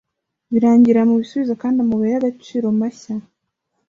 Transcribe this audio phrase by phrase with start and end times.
[0.51, 3.15] birangirira mubisubizo kandi amabuye y'agaciro mashya